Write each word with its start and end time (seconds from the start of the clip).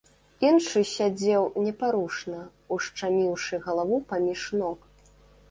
Іншы 0.47 0.79
сядзеў 0.91 1.43
непарушна, 1.65 2.41
ушчаміўшы 2.77 3.61
галаву 3.67 4.03
паміж 4.15 4.49
ног. 4.65 4.79